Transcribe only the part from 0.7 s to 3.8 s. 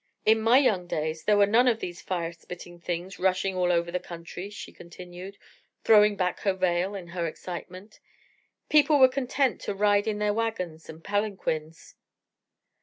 days there were none of these fire spitting things rushing all